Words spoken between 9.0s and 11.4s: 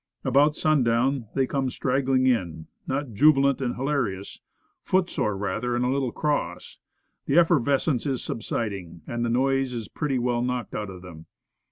and the noise is pretty well knocked out of them.